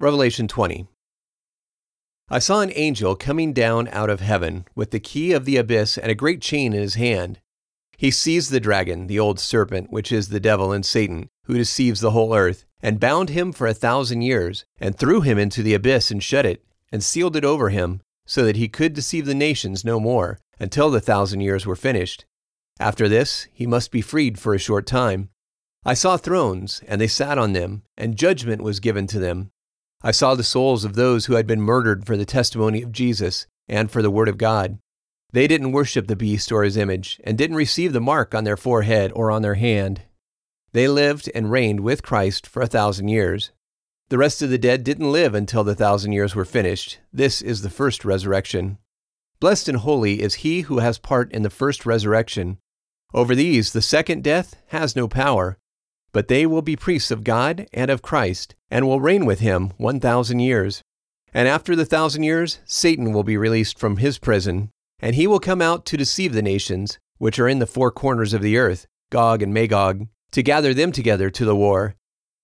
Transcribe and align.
Revelation 0.00 0.46
20. 0.46 0.86
I 2.28 2.38
saw 2.38 2.60
an 2.60 2.70
angel 2.76 3.16
coming 3.16 3.52
down 3.52 3.88
out 3.88 4.08
of 4.08 4.20
heaven 4.20 4.64
with 4.76 4.92
the 4.92 5.00
key 5.00 5.32
of 5.32 5.44
the 5.44 5.56
abyss 5.56 5.98
and 5.98 6.08
a 6.08 6.14
great 6.14 6.40
chain 6.40 6.72
in 6.72 6.80
his 6.80 6.94
hand. 6.94 7.40
He 7.96 8.12
seized 8.12 8.52
the 8.52 8.60
dragon, 8.60 9.08
the 9.08 9.18
old 9.18 9.40
serpent, 9.40 9.90
which 9.90 10.12
is 10.12 10.28
the 10.28 10.38
devil 10.38 10.70
and 10.70 10.86
Satan, 10.86 11.30
who 11.46 11.58
deceives 11.58 12.00
the 12.00 12.12
whole 12.12 12.32
earth, 12.32 12.64
and 12.80 13.00
bound 13.00 13.30
him 13.30 13.50
for 13.50 13.66
a 13.66 13.74
thousand 13.74 14.22
years, 14.22 14.64
and 14.78 14.96
threw 14.96 15.20
him 15.20 15.36
into 15.36 15.64
the 15.64 15.74
abyss 15.74 16.12
and 16.12 16.22
shut 16.22 16.46
it, 16.46 16.64
and 16.92 17.02
sealed 17.02 17.34
it 17.34 17.44
over 17.44 17.70
him, 17.70 18.00
so 18.24 18.44
that 18.44 18.54
he 18.54 18.68
could 18.68 18.92
deceive 18.92 19.26
the 19.26 19.34
nations 19.34 19.84
no 19.84 19.98
more, 19.98 20.38
until 20.60 20.90
the 20.90 21.00
thousand 21.00 21.40
years 21.40 21.66
were 21.66 21.74
finished. 21.74 22.24
After 22.78 23.08
this, 23.08 23.48
he 23.52 23.66
must 23.66 23.90
be 23.90 24.00
freed 24.00 24.38
for 24.38 24.54
a 24.54 24.58
short 24.58 24.86
time. 24.86 25.30
I 25.84 25.94
saw 25.94 26.16
thrones, 26.16 26.82
and 26.86 27.00
they 27.00 27.08
sat 27.08 27.36
on 27.36 27.52
them, 27.52 27.82
and 27.96 28.16
judgment 28.16 28.62
was 28.62 28.78
given 28.78 29.08
to 29.08 29.18
them. 29.18 29.50
I 30.02 30.12
saw 30.12 30.34
the 30.34 30.44
souls 30.44 30.84
of 30.84 30.94
those 30.94 31.26
who 31.26 31.34
had 31.34 31.46
been 31.46 31.60
murdered 31.60 32.06
for 32.06 32.16
the 32.16 32.24
testimony 32.24 32.82
of 32.82 32.92
Jesus 32.92 33.46
and 33.68 33.90
for 33.90 34.00
the 34.00 34.10
Word 34.10 34.28
of 34.28 34.38
God. 34.38 34.78
They 35.32 35.46
didn't 35.48 35.72
worship 35.72 36.06
the 36.06 36.16
beast 36.16 36.52
or 36.52 36.62
his 36.62 36.76
image, 36.76 37.20
and 37.24 37.36
didn't 37.36 37.56
receive 37.56 37.92
the 37.92 38.00
mark 38.00 38.34
on 38.34 38.44
their 38.44 38.56
forehead 38.56 39.12
or 39.14 39.30
on 39.30 39.42
their 39.42 39.56
hand. 39.56 40.02
They 40.72 40.88
lived 40.88 41.30
and 41.34 41.50
reigned 41.50 41.80
with 41.80 42.02
Christ 42.02 42.46
for 42.46 42.62
a 42.62 42.66
thousand 42.66 43.08
years. 43.08 43.50
The 44.08 44.18
rest 44.18 44.40
of 44.40 44.48
the 44.48 44.56
dead 44.56 44.84
didn't 44.84 45.12
live 45.12 45.34
until 45.34 45.64
the 45.64 45.74
thousand 45.74 46.12
years 46.12 46.34
were 46.34 46.46
finished. 46.46 46.98
This 47.12 47.42
is 47.42 47.60
the 47.60 47.70
first 47.70 48.04
resurrection. 48.04 48.78
Blessed 49.40 49.68
and 49.68 49.78
holy 49.78 50.22
is 50.22 50.36
he 50.36 50.62
who 50.62 50.78
has 50.78 50.98
part 50.98 51.30
in 51.32 51.42
the 51.42 51.50
first 51.50 51.84
resurrection. 51.84 52.58
Over 53.12 53.34
these, 53.34 53.72
the 53.72 53.82
second 53.82 54.24
death 54.24 54.56
has 54.68 54.96
no 54.96 55.08
power 55.08 55.58
but 56.12 56.28
they 56.28 56.46
will 56.46 56.62
be 56.62 56.76
priests 56.76 57.10
of 57.10 57.24
God 57.24 57.66
and 57.72 57.90
of 57.90 58.02
Christ, 58.02 58.54
and 58.70 58.86
will 58.86 59.00
reign 59.00 59.26
with 59.26 59.40
him 59.40 59.72
1,000 59.76 60.40
years. 60.40 60.82
And 61.34 61.46
after 61.46 61.76
the 61.76 61.84
thousand 61.84 62.22
years, 62.22 62.60
Satan 62.64 63.12
will 63.12 63.22
be 63.22 63.36
released 63.36 63.78
from 63.78 63.98
his 63.98 64.18
prison, 64.18 64.70
and 65.00 65.14
he 65.14 65.26
will 65.26 65.40
come 65.40 65.62
out 65.62 65.84
to 65.86 65.96
deceive 65.96 66.32
the 66.32 66.42
nations, 66.42 66.98
which 67.18 67.38
are 67.38 67.48
in 67.48 67.58
the 67.58 67.66
four 67.66 67.90
corners 67.90 68.32
of 68.32 68.42
the 68.42 68.56
earth, 68.56 68.86
Gog 69.10 69.42
and 69.42 69.52
Magog, 69.52 70.06
to 70.32 70.42
gather 70.42 70.74
them 70.74 70.92
together 70.92 71.30
to 71.30 71.44
the 71.44 71.56
war, 71.56 71.94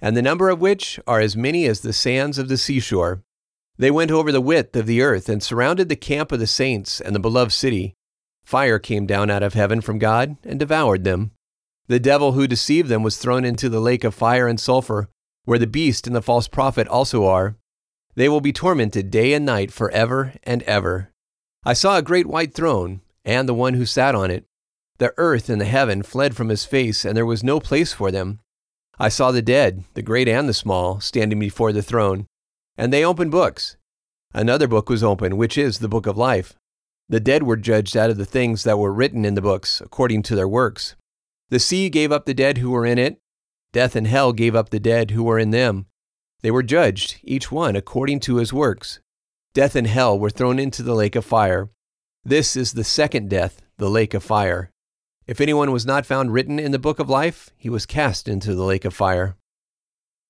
and 0.00 0.16
the 0.16 0.22
number 0.22 0.48
of 0.48 0.60
which 0.60 1.00
are 1.06 1.20
as 1.20 1.36
many 1.36 1.66
as 1.66 1.80
the 1.80 1.92
sands 1.92 2.38
of 2.38 2.48
the 2.48 2.56
seashore. 2.56 3.22
They 3.76 3.90
went 3.90 4.10
over 4.10 4.32
the 4.32 4.40
width 4.40 4.74
of 4.76 4.86
the 4.86 5.02
earth 5.02 5.28
and 5.28 5.42
surrounded 5.42 5.88
the 5.88 5.96
camp 5.96 6.32
of 6.32 6.40
the 6.40 6.46
saints 6.46 7.00
and 7.00 7.14
the 7.14 7.20
beloved 7.20 7.52
city. 7.52 7.94
Fire 8.44 8.78
came 8.78 9.06
down 9.06 9.30
out 9.30 9.42
of 9.42 9.54
heaven 9.54 9.80
from 9.80 9.98
God 9.98 10.36
and 10.44 10.58
devoured 10.58 11.04
them. 11.04 11.32
The 11.88 11.98
devil 11.98 12.32
who 12.32 12.46
deceived 12.46 12.90
them 12.90 13.02
was 13.02 13.16
thrown 13.16 13.44
into 13.44 13.70
the 13.70 13.80
lake 13.80 14.04
of 14.04 14.14
fire 14.14 14.46
and 14.46 14.60
sulfur, 14.60 15.08
where 15.44 15.58
the 15.58 15.66
beast 15.66 16.06
and 16.06 16.14
the 16.14 16.22
false 16.22 16.46
prophet 16.46 16.86
also 16.86 17.24
are. 17.24 17.56
They 18.14 18.28
will 18.28 18.42
be 18.42 18.52
tormented 18.52 19.10
day 19.10 19.32
and 19.32 19.46
night 19.46 19.72
forever 19.72 20.34
and 20.42 20.62
ever. 20.64 21.10
I 21.64 21.72
saw 21.72 21.96
a 21.96 22.02
great 22.02 22.26
white 22.26 22.52
throne, 22.52 23.00
and 23.24 23.48
the 23.48 23.54
one 23.54 23.74
who 23.74 23.86
sat 23.86 24.14
on 24.14 24.30
it. 24.30 24.44
The 24.98 25.14
earth 25.16 25.48
and 25.48 25.60
the 25.60 25.64
heaven 25.64 26.02
fled 26.02 26.36
from 26.36 26.50
his 26.50 26.66
face, 26.66 27.06
and 27.06 27.16
there 27.16 27.24
was 27.24 27.42
no 27.42 27.58
place 27.58 27.94
for 27.94 28.10
them. 28.10 28.40
I 28.98 29.08
saw 29.08 29.30
the 29.30 29.40
dead, 29.40 29.84
the 29.94 30.02
great 30.02 30.28
and 30.28 30.48
the 30.48 30.54
small, 30.54 31.00
standing 31.00 31.38
before 31.38 31.72
the 31.72 31.82
throne, 31.82 32.26
and 32.76 32.92
they 32.92 33.04
opened 33.04 33.30
books. 33.30 33.76
Another 34.34 34.68
book 34.68 34.90
was 34.90 35.02
opened, 35.02 35.38
which 35.38 35.56
is 35.56 35.78
the 35.78 35.88
book 35.88 36.06
of 36.06 36.18
life. 36.18 36.54
The 37.08 37.20
dead 37.20 37.44
were 37.44 37.56
judged 37.56 37.96
out 37.96 38.10
of 38.10 38.18
the 38.18 38.26
things 38.26 38.64
that 38.64 38.78
were 38.78 38.92
written 38.92 39.24
in 39.24 39.34
the 39.34 39.40
books, 39.40 39.80
according 39.80 40.22
to 40.24 40.36
their 40.36 40.48
works. 40.48 40.94
The 41.50 41.58
sea 41.58 41.88
gave 41.88 42.12
up 42.12 42.26
the 42.26 42.34
dead 42.34 42.58
who 42.58 42.70
were 42.70 42.84
in 42.84 42.98
it. 42.98 43.20
Death 43.72 43.96
and 43.96 44.06
hell 44.06 44.32
gave 44.32 44.54
up 44.54 44.70
the 44.70 44.80
dead 44.80 45.10
who 45.12 45.22
were 45.22 45.38
in 45.38 45.50
them. 45.50 45.86
They 46.42 46.50
were 46.50 46.62
judged, 46.62 47.18
each 47.22 47.50
one 47.50 47.74
according 47.74 48.20
to 48.20 48.36
his 48.36 48.52
works. 48.52 49.00
Death 49.54 49.74
and 49.74 49.86
hell 49.86 50.18
were 50.18 50.30
thrown 50.30 50.58
into 50.58 50.82
the 50.82 50.94
lake 50.94 51.16
of 51.16 51.24
fire. 51.24 51.70
This 52.24 52.54
is 52.56 52.72
the 52.72 52.84
second 52.84 53.30
death, 53.30 53.62
the 53.78 53.90
lake 53.90 54.14
of 54.14 54.22
fire. 54.22 54.70
If 55.26 55.40
anyone 55.40 55.72
was 55.72 55.86
not 55.86 56.06
found 56.06 56.32
written 56.32 56.58
in 56.58 56.72
the 56.72 56.78
book 56.78 56.98
of 56.98 57.08
life, 57.08 57.50
he 57.56 57.68
was 57.68 57.86
cast 57.86 58.28
into 58.28 58.54
the 58.54 58.64
lake 58.64 58.84
of 58.84 58.94
fire. 58.94 59.36